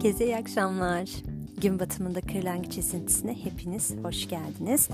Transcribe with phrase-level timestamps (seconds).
[0.00, 1.10] Herkese iyi akşamlar.
[1.60, 4.88] Gün batımında kırlangıç esintisine hepiniz hoş geldiniz.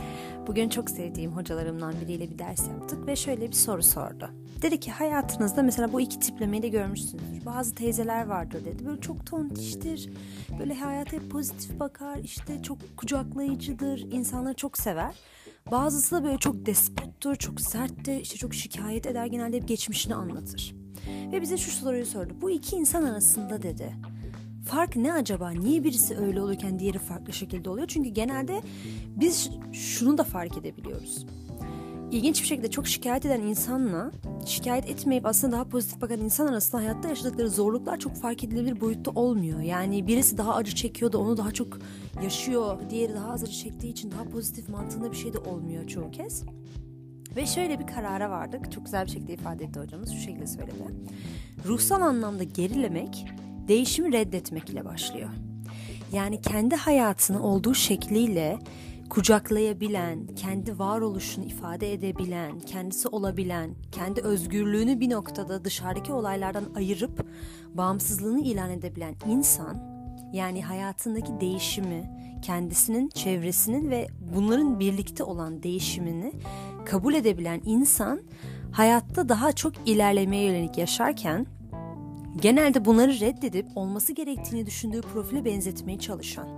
[0.47, 4.31] Bugün çok sevdiğim hocalarımdan biriyle bir ders yaptık ve şöyle bir soru sordu.
[4.63, 7.47] Dedi ki hayatınızda mesela bu iki tiplemeyi de görmüşsünüzdür.
[7.47, 8.87] Bazı teyzeler vardır dedi.
[8.87, 10.11] Böyle çok tontiştir.
[10.59, 12.19] Böyle hayata hep pozitif bakar.
[12.19, 14.01] işte çok kucaklayıcıdır.
[14.13, 15.15] insanları çok sever.
[15.71, 18.21] Bazısı da böyle çok despottur, çok serttir.
[18.21, 19.27] işte çok şikayet eder.
[19.27, 20.75] Genelde hep geçmişini anlatır.
[21.33, 22.33] Ve bize şu soruyu sordu.
[22.41, 23.95] Bu iki insan arasında dedi
[24.67, 25.51] Fark ne acaba?
[25.51, 27.87] Niye birisi öyle olurken diğeri farklı şekilde oluyor?
[27.87, 28.63] Çünkü genelde
[29.17, 31.27] biz şunu da fark edebiliyoruz.
[32.11, 34.13] İlginç bir şekilde çok şikayet eden insanla
[34.47, 39.11] şikayet etmeyip aslında daha pozitif bakan insan arasında hayatta yaşadıkları zorluklar çok fark edilebilir boyutta
[39.11, 39.61] olmuyor.
[39.61, 41.79] Yani birisi daha acı çekiyor da onu daha çok
[42.23, 42.79] yaşıyor.
[42.91, 46.43] Diğeri daha az acı çektiği için daha pozitif mantığında bir şey de olmuyor çoğu kez.
[47.37, 48.73] Ve şöyle bir karara vardık.
[48.73, 50.13] Çok güzel bir şekilde ifade etti hocamız.
[50.13, 50.95] Şu şekilde söyledi.
[51.67, 53.27] Ruhsal anlamda gerilemek
[53.69, 55.31] değişimi reddetmek ile başlıyor.
[56.13, 58.59] Yani kendi hayatını olduğu şekliyle
[59.11, 67.27] kucaklayabilen, kendi varoluşunu ifade edebilen, kendisi olabilen, kendi özgürlüğünü bir noktada dışarıdaki olaylardan ayırıp
[67.75, 69.97] bağımsızlığını ilan edebilen insan,
[70.33, 72.11] yani hayatındaki değişimi,
[72.43, 76.33] kendisinin, çevresinin ve bunların birlikte olan değişimini
[76.85, 78.21] kabul edebilen insan
[78.73, 81.47] hayatta daha çok ilerlemeye yönelik yaşarken
[82.37, 86.49] Genelde bunları reddedip olması gerektiğini düşündüğü profile benzetmeye çalışan,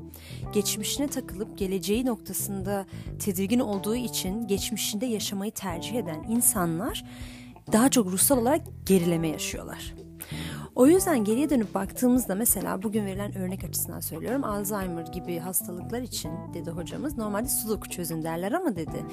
[0.53, 2.87] geçmişine takılıp geleceği noktasında
[3.19, 7.05] tedirgin olduğu için geçmişinde yaşamayı tercih eden insanlar
[7.73, 9.95] daha çok ruhsal olarak gerileme yaşıyorlar.
[10.75, 14.45] O yüzden geriye dönüp baktığımızda mesela bugün verilen örnek açısından söylüyorum.
[14.45, 19.05] Alzheimer gibi hastalıklar için dedi hocamız normalde sudoku çözün derler ama dedi.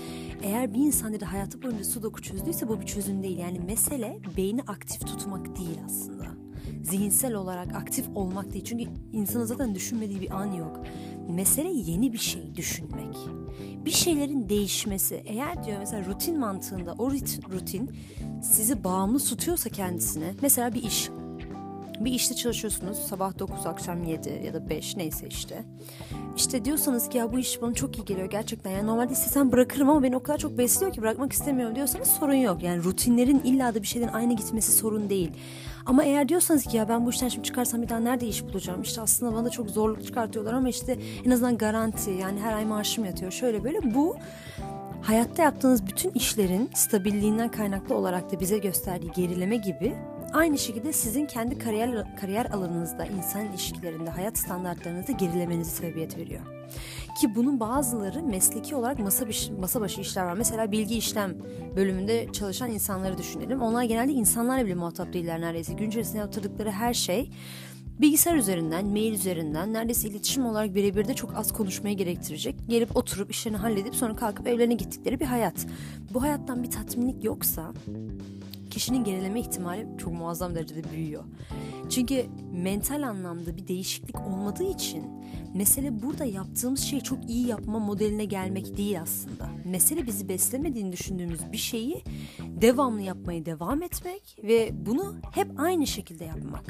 [0.44, 3.38] Eğer bir insan dedi hayatı boyunca sudoku çözdüyse bu bir çözüm değil.
[3.38, 6.45] Yani mesele beyni aktif tutmak değil aslında
[6.84, 8.66] zihinsel olarak aktif olmak değil.
[8.66, 10.84] Çünkü insanın zaten düşünmediği bir an yok.
[11.30, 13.18] Mesele yeni bir şey düşünmek.
[13.86, 15.24] Bir şeylerin değişmesi.
[15.26, 17.12] Eğer diyor mesela rutin mantığında o
[17.52, 17.92] rutin
[18.44, 20.34] sizi bağımlı tutuyorsa kendisine.
[20.42, 21.10] Mesela bir iş.
[22.00, 25.64] Bir işte çalışıyorsunuz sabah 9 akşam 7 ya da 5 neyse işte.
[26.38, 28.72] İşte diyorsanız ki ya bu iş bana çok iyi geliyor gerçekten.
[28.72, 32.34] Yani normalde istesem bırakırım ama beni o kadar çok besliyor ki bırakmak istemiyorum diyorsanız sorun
[32.34, 32.64] yok.
[32.64, 35.32] Yani rutinlerin illa da bir şeyden aynı gitmesi sorun değil.
[35.86, 38.82] Ama eğer diyorsanız ki ya ben bu işten şimdi çıkarsam bir daha nerede iş bulacağım?
[38.82, 42.66] İşte aslında bana da çok zorluk çıkartıyorlar ama işte en azından garanti yani her ay
[42.66, 43.32] maaşım yatıyor.
[43.32, 44.16] Şöyle böyle bu
[45.02, 49.96] hayatta yaptığınız bütün işlerin stabilliğinden kaynaklı olarak da bize gösterdiği gerileme gibi
[50.36, 56.42] Aynı şekilde sizin kendi kariyer kariyer alanınızda, insan ilişkilerinde, hayat standartlarınızda gerilemenizi sebebiyet veriyor.
[57.22, 59.26] Ki bunun bazıları mesleki olarak masa,
[59.60, 60.34] masa başı işler var.
[60.34, 61.36] Mesela bilgi işlem
[61.76, 63.62] bölümünde çalışan insanları düşünelim.
[63.62, 65.74] Onlar genelde insanlarla bile muhatap değiller neredeyse.
[65.74, 67.30] Gün içerisinde yaptırdıkları her şey
[68.02, 72.56] bilgisayar üzerinden, mail üzerinden neredeyse iletişim olarak birebir de çok az konuşmaya gerektirecek.
[72.70, 75.68] Gelip oturup işlerini halledip sonra kalkıp evlerine gittikleri bir hayat.
[76.14, 77.74] Bu hayattan bir tatminlik yoksa
[78.76, 81.24] kişinin gerileme ihtimali çok muazzam derecede büyüyor.
[81.90, 85.04] Çünkü mental anlamda bir değişiklik olmadığı için
[85.56, 89.50] mesele burada yaptığımız şeyi çok iyi yapma modeline gelmek değil aslında.
[89.66, 92.04] Mesele bizi beslemediğini düşündüğümüz bir şeyi
[92.62, 96.66] devamlı yapmaya devam etmek ve bunu hep aynı şekilde yapmak.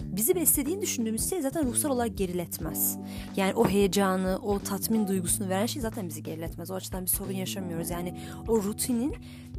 [0.00, 2.98] Bizi beslediğini düşündüğümüz şey zaten ruhsal olarak geriletmez.
[3.36, 6.70] Yani o heyecanı, o tatmin duygusunu veren şey zaten bizi geriletmez.
[6.70, 7.90] O açıdan bir sorun yaşamıyoruz.
[7.90, 9.14] Yani o rutinin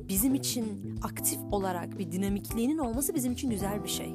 [0.10, 0.66] bizim için
[1.04, 4.14] aktif olarak bir dinamikliğinin olması bizim için güzel bir şey.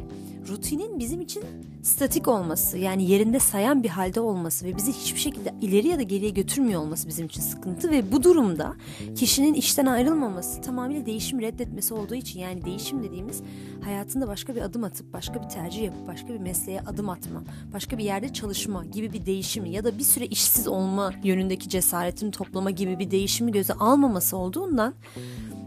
[0.49, 1.45] Rutinin bizim için
[1.83, 6.03] statik olması yani yerinde sayan bir halde olması ve bizi hiçbir şekilde ileri ya da
[6.03, 8.77] geriye götürmüyor olması bizim için sıkıntı ve bu durumda
[9.17, 13.43] kişinin işten ayrılmaması tamamıyla değişim reddetmesi olduğu için yani değişim dediğimiz
[13.85, 17.99] hayatında başka bir adım atıp başka bir tercih yapıp başka bir mesleğe adım atma, başka
[17.99, 22.71] bir yerde çalışma gibi bir değişimi ya da bir süre işsiz olma yönündeki cesaretini toplama
[22.71, 24.95] gibi bir değişimi göze almaması olduğundan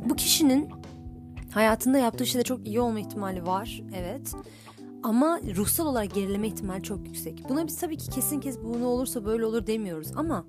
[0.09, 0.69] bu kişinin
[1.53, 3.81] hayatında yaptığı şeyde çok iyi olma ihtimali var.
[3.95, 4.33] Evet.
[5.03, 7.49] Ama ruhsal olarak gerileme ihtimali çok yüksek.
[7.49, 10.45] Buna biz tabii ki kesin kes bu olursa böyle olur demiyoruz ama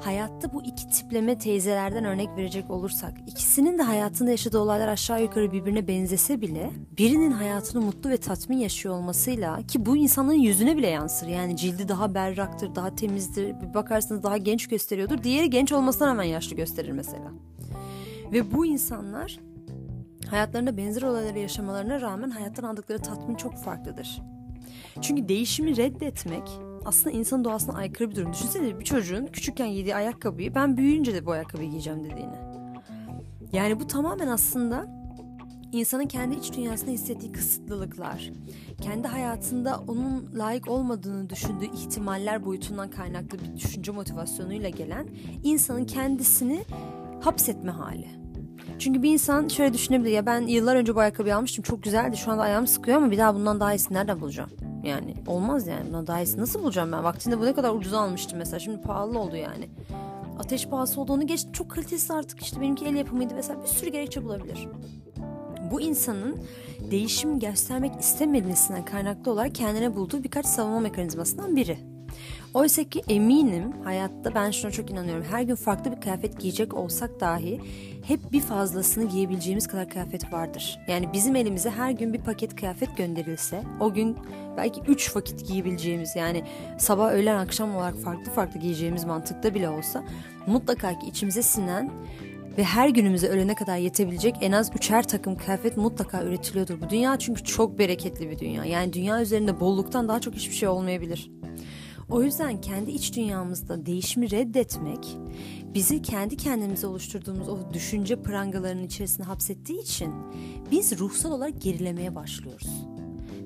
[0.00, 5.52] hayatta bu iki tipleme teyzelerden örnek verecek olursak ikisinin de hayatında yaşadığı olaylar aşağı yukarı
[5.52, 10.88] birbirine benzese bile birinin hayatını mutlu ve tatmin yaşıyor olmasıyla ki bu insanların yüzüne bile
[10.88, 11.26] yansır.
[11.26, 15.22] Yani cildi daha berraktır, daha temizdir, bir bakarsınız daha genç gösteriyordur.
[15.22, 17.32] Diğeri genç olmasına rağmen yaşlı gösterir mesela.
[18.34, 19.40] Ve bu insanlar
[20.30, 24.22] hayatlarında benzer olayları yaşamalarına rağmen hayattan aldıkları tatmin çok farklıdır.
[25.00, 26.50] Çünkü değişimi reddetmek
[26.84, 28.32] aslında insanın doğasına aykırı bir durum.
[28.32, 32.36] Düşünsene bir çocuğun küçükken giydiği ayakkabıyı ben büyüyünce de bu ayakkabıyı giyeceğim dediğini.
[33.52, 34.86] Yani bu tamamen aslında
[35.72, 38.32] insanın kendi iç dünyasında hissettiği kısıtlılıklar,
[38.80, 45.06] kendi hayatında onun layık olmadığını düşündüğü ihtimaller boyutundan kaynaklı bir düşünce motivasyonuyla gelen
[45.42, 46.64] insanın kendisini
[47.20, 48.23] hapsetme hali.
[48.78, 52.32] Çünkü bir insan şöyle düşünebilir ya ben yıllar önce bu ayakkabıyı almıştım çok güzeldi şu
[52.32, 54.50] anda ayağım sıkıyor ama bir daha bundan daha iyisini nereden bulacağım?
[54.84, 57.04] Yani olmaz yani bundan daha iyisini nasıl bulacağım ben?
[57.04, 59.68] Vaktinde bu ne kadar ucuza almıştım mesela şimdi pahalı oldu yani.
[60.38, 64.24] Ateş pahası olduğunu geç çok kalitesiz artık işte benimki el yapımıydı mesela bir sürü gerekçe
[64.24, 64.68] bulabilir.
[65.70, 66.38] Bu insanın
[66.90, 71.93] değişim göstermek istememesinden kaynaklı olarak kendine bulduğu birkaç savunma mekanizmasından biri.
[72.54, 75.24] Oysa ki eminim hayatta ben şuna çok inanıyorum.
[75.30, 77.60] Her gün farklı bir kıyafet giyecek olsak dahi
[78.06, 80.78] hep bir fazlasını giyebileceğimiz kadar kıyafet vardır.
[80.88, 84.16] Yani bizim elimize her gün bir paket kıyafet gönderilse o gün
[84.56, 86.44] belki 3 vakit giyebileceğimiz yani
[86.78, 90.04] sabah öğlen akşam olarak farklı farklı giyeceğimiz mantıkta bile olsa
[90.46, 91.90] mutlaka ki içimize sinen
[92.58, 96.80] ve her günümüze ölene kadar yetebilecek en az üçer takım kıyafet mutlaka üretiliyordur.
[96.80, 98.64] Bu dünya çünkü çok bereketli bir dünya.
[98.64, 101.30] Yani dünya üzerinde bolluktan daha çok hiçbir şey olmayabilir.
[102.10, 105.16] O yüzden kendi iç dünyamızda değişimi reddetmek
[105.74, 110.12] bizi kendi kendimize oluşturduğumuz o düşünce prangalarının içerisine hapsettiği için
[110.70, 112.70] biz ruhsal olarak gerilemeye başlıyoruz.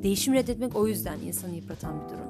[0.02, 2.28] Değişimi reddetmek o yüzden insanı yıpratan bir durum.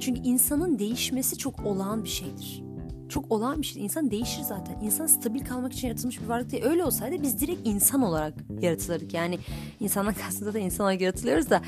[0.00, 2.69] Çünkü insanın değişmesi çok olağan bir şeydir
[3.10, 3.84] çok olağan bir şey.
[3.84, 4.80] İnsan değişir zaten.
[4.82, 6.64] İnsan stabil kalmak için yaratılmış bir varlık değil.
[6.64, 9.14] Öyle olsaydı biz direkt insan olarak yaratılırdık.
[9.14, 9.38] Yani
[9.80, 11.62] insandan kastında da insan olarak yaratılıyoruz da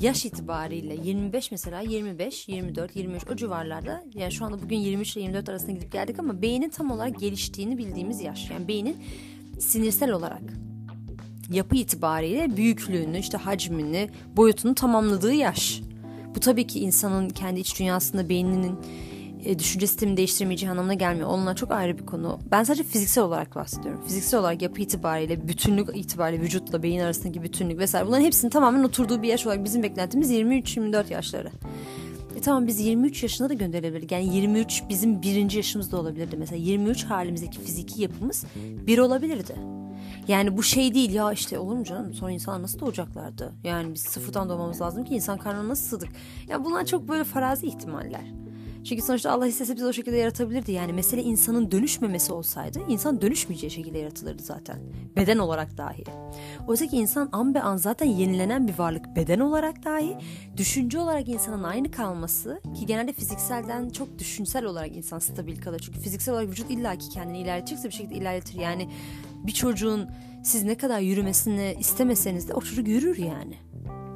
[0.00, 5.22] yaş itibariyle 25 mesela 25, 24, 23 o civarlarda yani şu anda bugün 23 ile
[5.22, 8.50] 24 arasında gidip geldik ama beynin tam olarak geliştiğini bildiğimiz yaş.
[8.50, 8.96] Yani beynin
[9.58, 10.42] sinirsel olarak
[11.50, 15.80] yapı itibariyle büyüklüğünü, işte hacmini, boyutunu tamamladığı yaş.
[16.34, 18.78] Bu tabii ki insanın kendi iç dünyasında beyninin
[19.44, 21.28] e, düşünce sistemi değiştirmeyeceği anlamına gelmiyor.
[21.28, 22.38] Onlar çok ayrı bir konu.
[22.50, 24.00] Ben sadece fiziksel olarak bahsediyorum.
[24.06, 29.22] Fiziksel olarak yapı itibariyle, bütünlük itibariyle vücutla beyin arasındaki bütünlük vesaire bunların hepsinin tamamen oturduğu
[29.22, 31.50] bir yaş olarak bizim beklentimiz 23-24 yaşları.
[32.36, 34.12] E tamam biz 23 yaşına da gönderilebilirdik.
[34.12, 36.36] Yani 23 bizim birinci yaşımız da olabilirdi.
[36.36, 38.44] Mesela 23 halimizdeki fiziki yapımız
[38.86, 39.56] bir olabilirdi.
[40.28, 43.52] Yani bu şey değil ya işte olur mu canım sonra insan nasıl doğacaklardı?
[43.64, 46.08] Yani biz sıfırdan doğmamız lazım ki insan karnına nasıl sığdık?
[46.48, 48.24] Ya bunlar çok böyle farazi ihtimaller.
[48.88, 50.72] Çünkü sonuçta Allah istese bizi o şekilde yaratabilirdi.
[50.72, 54.78] Yani mesele insanın dönüşmemesi olsaydı insan dönüşmeyeceği şekilde yaratılırdı zaten.
[55.16, 56.04] Beden olarak dahi.
[56.68, 60.16] Oysa ki insan an be an zaten yenilenen bir varlık beden olarak dahi.
[60.56, 65.80] Düşünce olarak insanın aynı kalması ki genelde fizikselden çok düşünsel olarak insan stabil kalır.
[65.84, 68.54] Çünkü fiziksel olarak vücut illaki kendini ilerletecekse bir şekilde ilerletir.
[68.54, 68.88] Yani
[69.46, 70.10] bir çocuğun
[70.44, 73.56] siz ne kadar yürümesini istemeseniz de o çocuk yürür yani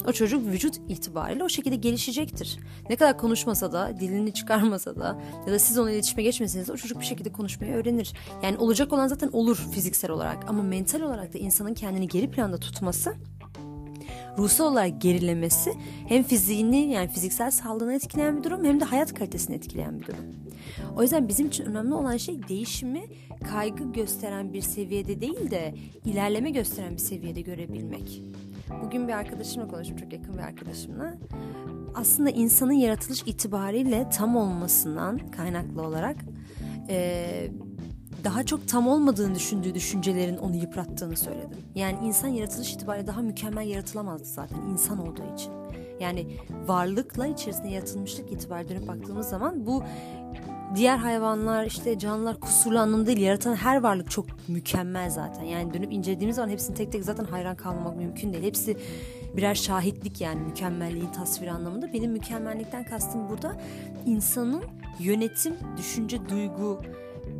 [0.08, 2.58] o çocuk vücut itibariyle o şekilde gelişecektir.
[2.90, 6.76] Ne kadar konuşmasa da, dilini çıkarmasa da ya da siz onunla iletişime geçmeseniz de o
[6.76, 8.12] çocuk bir şekilde konuşmayı öğrenir.
[8.42, 12.56] Yani olacak olan zaten olur fiziksel olarak ama mental olarak da insanın kendini geri planda
[12.56, 13.14] tutması
[14.38, 15.72] ruhsal olarak gerilemesi
[16.08, 20.24] hem fiziğini yani fiziksel sağlığını etkileyen bir durum hem de hayat kalitesini etkileyen bir durum.
[20.96, 23.02] O yüzden bizim için önemli olan şey değişimi
[23.44, 28.22] kaygı gösteren bir seviyede değil de ilerleme gösteren bir seviyede görebilmek.
[28.84, 31.14] Bugün bir arkadaşımla konuştum, çok yakın bir arkadaşımla.
[31.94, 36.16] Aslında insanın yaratılış itibariyle tam olmasından kaynaklı olarak
[36.88, 37.50] e,
[38.24, 41.58] daha çok tam olmadığını düşündüğü düşüncelerin onu yıprattığını söyledim.
[41.74, 45.52] Yani insan yaratılış itibariyle daha mükemmel yaratılamazdı zaten insan olduğu için.
[46.00, 46.26] Yani
[46.66, 49.84] varlıkla içerisinde yaratılmışlık itibariyle dönüp baktığımız zaman bu
[50.74, 55.44] diğer hayvanlar işte canlılar kusurlu anlamda değil yaratan her varlık çok mükemmel zaten.
[55.44, 58.44] Yani dönüp incelediğimiz zaman hepsini tek tek zaten hayran kalmamak mümkün değil.
[58.44, 58.76] Hepsi
[59.36, 61.92] birer şahitlik yani mükemmelliğin tasviri anlamında.
[61.92, 63.56] Benim mükemmellikten kastım burada
[64.06, 64.62] insanın
[65.00, 66.80] yönetim, düşünce, duygu,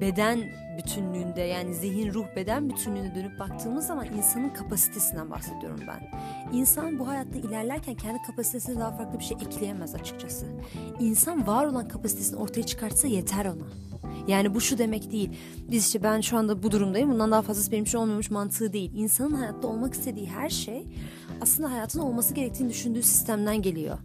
[0.01, 0.41] beden
[0.79, 6.11] bütünlüğünde yani zihin, ruh, beden bütünlüğüne dönüp baktığımız zaman insanın kapasitesinden bahsediyorum ben.
[6.59, 10.47] İnsan bu hayatta ilerlerken kendi kapasitesine daha farklı bir şey ekleyemez açıkçası.
[11.01, 13.67] İnsan var olan kapasitesini ortaya çıkartsa yeter ona.
[14.29, 15.31] Yani bu şu demek değil.
[15.71, 17.11] Biz işte ben şu anda bu durumdayım.
[17.11, 18.93] Bundan daha fazlası benim için olmamış mantığı değil.
[18.95, 20.87] İnsanın hayatta olmak istediği her şey
[21.41, 23.99] aslında hayatın olması gerektiğini düşündüğü sistemden geliyor.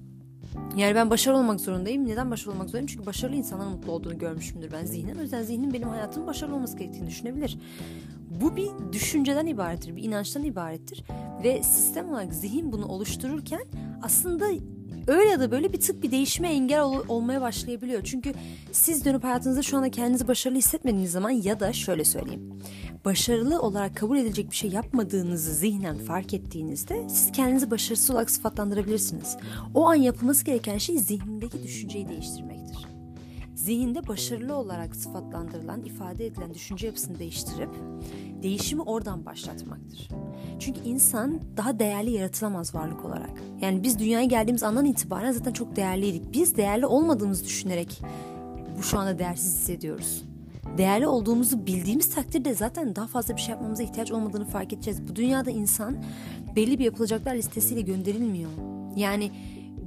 [0.77, 2.07] Yani ben başarılı olmak zorundayım.
[2.07, 2.87] Neden başarılı olmak zorundayım?
[2.87, 5.15] Çünkü başarılı insanların mutlu olduğunu görmüşümdür ben zihnen.
[5.15, 7.57] O yüzden zihnim benim hayatımın başarılı olması gerektiğini düşünebilir.
[8.41, 11.03] Bu bir düşünceden ibarettir, bir inançtan ibarettir.
[11.43, 13.61] Ve sistem olarak zihin bunu oluştururken
[14.01, 14.45] aslında
[15.07, 18.01] öyle ya da böyle bir tık bir değişime engel ol- olmaya başlayabiliyor.
[18.03, 18.33] Çünkü
[18.71, 22.53] siz dönüp hayatınızda şu anda kendinizi başarılı hissetmediğiniz zaman ya da şöyle söyleyeyim.
[23.05, 29.37] Başarılı olarak kabul edilecek bir şey yapmadığınızı zihnen fark ettiğinizde siz kendinizi başarısız olarak sıfatlandırabilirsiniz.
[29.73, 32.84] O an yapılması gereken şey zihnindeki düşünceyi değiştirmektir.
[33.65, 37.69] Zihinde başarılı olarak sıfatlandırılan, ifade edilen düşünce yapısını değiştirip
[38.43, 40.09] değişimi oradan başlatmaktır.
[40.59, 43.41] Çünkü insan daha değerli yaratılamaz varlık olarak.
[43.61, 46.33] Yani biz dünyaya geldiğimiz andan itibaren zaten çok değerliydik.
[46.33, 48.01] Biz değerli olmadığımızı düşünerek
[48.77, 50.23] bu şu anda değersiz hissediyoruz.
[50.77, 55.07] Değerli olduğumuzu bildiğimiz takdirde zaten daha fazla bir şey yapmamıza ihtiyaç olmadığını fark edeceğiz.
[55.09, 55.97] Bu dünyada insan
[56.55, 58.51] belli bir yapılacaklar listesiyle gönderilmiyor.
[58.95, 59.31] Yani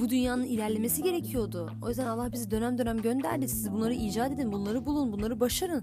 [0.00, 1.70] bu dünyanın ilerlemesi gerekiyordu.
[1.82, 3.48] O yüzden Allah bizi dönem dönem gönderdi.
[3.48, 5.82] Siz bunları icat edin, bunları bulun, bunları başarın.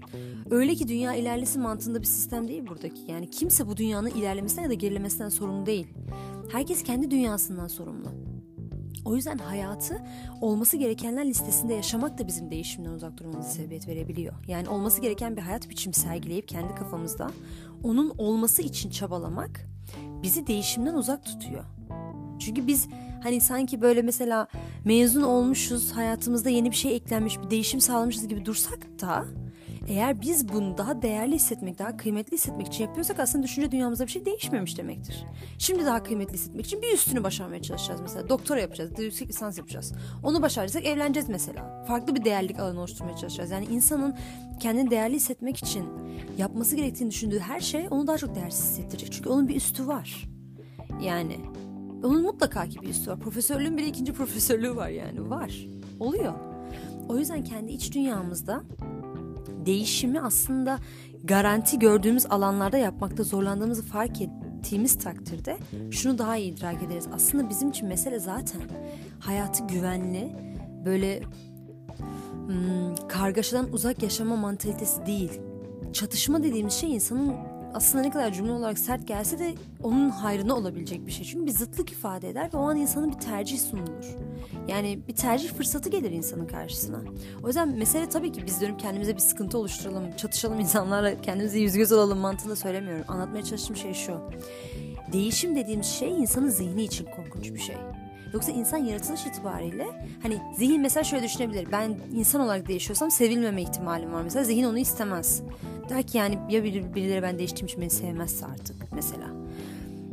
[0.50, 3.00] Öyle ki dünya ilerlesin mantığında bir sistem değil buradaki.
[3.08, 5.86] Yani kimse bu dünyanın ilerlemesinden ya da gerilemesinden sorumlu değil.
[6.52, 8.08] Herkes kendi dünyasından sorumlu.
[9.04, 10.02] O yüzden hayatı
[10.40, 14.34] olması gerekenler listesinde yaşamak da bizim değişimden uzak durmamıza sebebiyet verebiliyor.
[14.48, 17.30] Yani olması gereken bir hayat biçimi sergileyip kendi kafamızda
[17.82, 19.68] onun olması için çabalamak
[20.22, 21.64] bizi değişimden uzak tutuyor.
[22.38, 22.88] Çünkü biz
[23.26, 24.48] hani sanki böyle mesela
[24.84, 29.24] mezun olmuşuz, hayatımızda yeni bir şey eklenmiş, bir değişim sağlamışız gibi dursak da
[29.88, 34.10] eğer biz bunu daha değerli hissetmek, daha kıymetli hissetmek için yapıyorsak aslında düşünce dünyamızda bir
[34.10, 35.24] şey değişmemiş demektir.
[35.58, 38.28] Şimdi daha kıymetli hissetmek için bir üstünü başarmaya çalışacağız mesela.
[38.28, 39.92] Doktora yapacağız, yüksek lisans yapacağız.
[40.22, 41.84] Onu başarırsak evleneceğiz mesela.
[41.88, 43.50] Farklı bir değerlik alanı oluşturmaya çalışacağız.
[43.50, 44.16] Yani insanın
[44.60, 45.84] kendini değerli hissetmek için
[46.38, 49.12] yapması gerektiğini düşündüğü her şey onu daha çok değersiz hissettirecek.
[49.12, 50.28] Çünkü onun bir üstü var.
[51.02, 51.36] Yani
[52.06, 53.18] onun mutlaka ki bir var.
[53.18, 55.30] Profesörlüğün bir ikinci profesörlüğü var yani.
[55.30, 55.66] Var.
[56.00, 56.32] Oluyor.
[57.08, 58.62] O yüzden kendi iç dünyamızda
[59.66, 60.78] değişimi aslında
[61.24, 65.58] garanti gördüğümüz alanlarda yapmakta zorlandığımızı fark ettiğimiz takdirde
[65.90, 67.08] şunu daha iyi idrak ederiz.
[67.14, 68.60] Aslında bizim için mesele zaten
[69.20, 70.36] hayatı güvenli,
[70.84, 71.22] böyle
[72.46, 75.40] hmm, kargaşadan uzak yaşama mantalitesi değil.
[75.92, 77.34] Çatışma dediğimiz şey insanın
[77.74, 81.26] aslında ne kadar cümle olarak sert gelse de onun hayrına olabilecek bir şey.
[81.26, 84.16] Çünkü bir zıtlık ifade eder ve o an insanın bir tercih sunulur.
[84.68, 87.00] Yani bir tercih fırsatı gelir insanın karşısına.
[87.44, 91.76] O yüzden mesele tabii ki biz dönüp kendimize bir sıkıntı oluşturalım, çatışalım insanlarla, kendimize yüz
[91.76, 93.04] göz olalım mantığında söylemiyorum.
[93.08, 94.20] Anlatmaya çalıştığım şey şu.
[95.12, 97.76] Değişim dediğimiz şey insanın zihni için korkunç bir şey.
[98.34, 99.86] Yoksa insan yaratılış itibariyle
[100.22, 101.68] hani zihin mesela şöyle düşünebilir.
[101.72, 104.44] Ben insan olarak değişiyorsam sevilmeme ihtimalim var mesela.
[104.44, 105.42] Zihin onu istemez.
[105.88, 109.26] Der ki yani ya birileri ben değiştiğim için beni sevmezse artık mesela.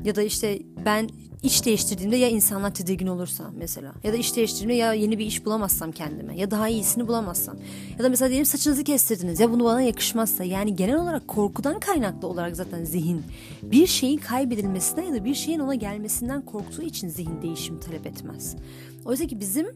[0.03, 1.09] Ya da işte ben
[1.43, 3.93] iş değiştirdiğimde ya insanlar tedirgin olursa mesela.
[4.03, 6.37] Ya da iş değiştirdiğimde ya yeni bir iş bulamazsam kendime.
[6.37, 7.55] Ya daha iyisini bulamazsam.
[7.97, 9.39] Ya da mesela diyelim saçınızı kestirdiniz.
[9.39, 10.43] Ya bunu bana yakışmazsa.
[10.43, 13.21] Yani genel olarak korkudan kaynaklı olarak zaten zihin.
[13.63, 18.55] Bir şeyin kaybedilmesinden ya da bir şeyin ona gelmesinden korktuğu için zihin değişim talep etmez.
[19.05, 19.67] Oysa ki bizim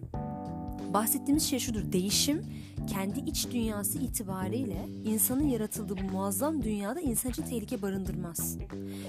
[0.93, 1.91] bahsettiğimiz şey şudur.
[1.91, 2.41] Değişim
[2.87, 8.57] kendi iç dünyası itibariyle insanın yaratıldığı bu muazzam dünyada insan için tehlike barındırmaz.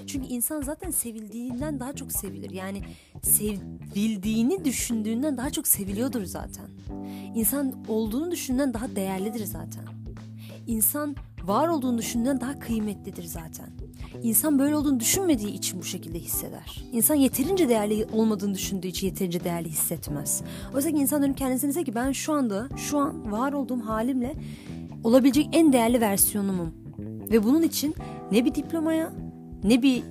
[0.07, 2.49] Çünkü insan zaten sevildiğinden daha çok sevilir.
[2.51, 2.81] Yani
[3.21, 6.65] sevildiğini düşündüğünden daha çok seviliyordur zaten.
[7.35, 9.83] İnsan olduğunu düşündüğünden daha değerlidir zaten.
[10.67, 13.78] İnsan var olduğunu düşündüğünden daha kıymetlidir zaten.
[14.23, 16.83] İnsan böyle olduğunu düşünmediği için bu şekilde hisseder.
[16.91, 20.41] İnsan yeterince değerli olmadığını düşündüğü için yeterince değerli hissetmez.
[20.75, 24.35] Oysa ki insan dönüp kendisine dese ki ben şu anda, şu an var olduğum halimle
[25.03, 26.73] olabilecek en değerli versiyonumum.
[27.31, 27.95] Ve bunun için
[28.31, 29.13] ne bir diplomaya,
[29.63, 30.03] ne bir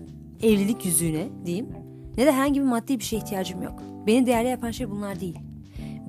[0.42, 1.68] evlilik yüzüğüne diyeyim,
[2.16, 3.82] ne de herhangi bir maddi bir şeye ihtiyacım yok.
[4.06, 5.38] Beni değerli yapan şey bunlar değil.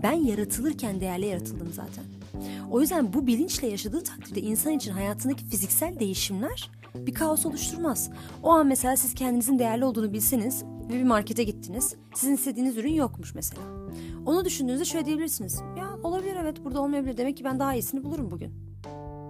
[0.03, 2.03] Ben yaratılırken değerli yaratıldım zaten.
[2.71, 8.09] O yüzden bu bilinçle yaşadığı takdirde insan için hayatındaki fiziksel değişimler bir kaos oluşturmaz.
[8.43, 11.95] O an mesela siz kendinizin değerli olduğunu bilseniz ve bir markete gittiniz.
[12.15, 13.61] Sizin istediğiniz ürün yokmuş mesela.
[14.25, 15.61] Onu düşündüğünüzde şöyle diyebilirsiniz.
[15.77, 17.17] Ya olabilir evet burada olmayabilir.
[17.17, 18.53] Demek ki ben daha iyisini bulurum bugün.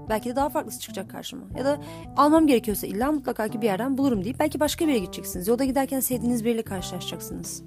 [0.09, 1.43] Belki de daha farklısı çıkacak karşıma.
[1.57, 1.79] Ya da
[2.17, 5.47] almam gerekiyorsa illa mutlaka ki bir yerden bulurum deyip belki başka bir yere gideceksiniz.
[5.47, 7.63] Yolda giderken sevdiğiniz biriyle karşılaşacaksınız.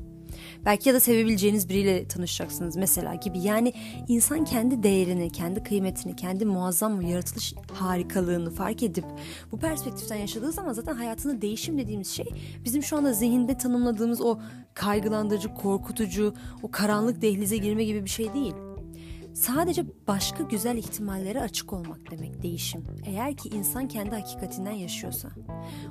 [0.64, 3.40] Belki ya da sevebileceğiniz biriyle tanışacaksınız mesela gibi.
[3.40, 3.72] Yani
[4.08, 9.04] insan kendi değerini, kendi kıymetini, kendi muazzam yaratılış harikalığını fark edip
[9.52, 12.26] bu perspektiften yaşadığı zaman zaten hayatında değişim dediğimiz şey
[12.64, 14.38] bizim şu anda zihinde tanımladığımız o
[14.74, 18.54] kaygılandırıcı, korkutucu, o karanlık dehlize girme gibi bir şey değil.
[19.34, 22.84] Sadece başka güzel ihtimallere açık olmak demek değişim.
[23.06, 25.28] Eğer ki insan kendi hakikatinden yaşıyorsa.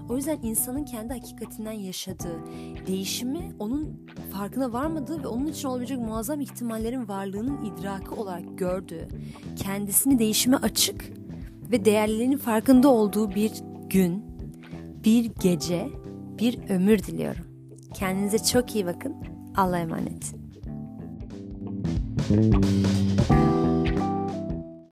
[0.10, 2.39] O yüzden insanın kendi hakikatinden yaşadığı
[2.88, 9.07] değişimi onun farkına varmadığı ve onun için olabilecek muazzam ihtimallerin varlığının idraki olarak gördüğü,
[9.55, 11.10] kendisini değişime açık
[11.71, 13.51] ve değerlerinin farkında olduğu bir
[13.89, 14.25] gün,
[15.03, 15.89] bir gece,
[16.39, 17.45] bir ömür diliyorum.
[17.93, 19.15] Kendinize çok iyi bakın.
[19.55, 20.41] Allah'a emanet.
[22.31, 23.11] Thank you.